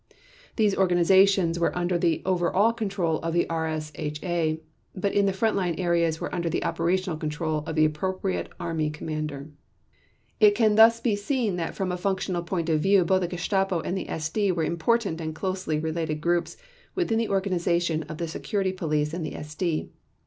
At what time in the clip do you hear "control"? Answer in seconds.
2.73-3.19, 7.19-7.59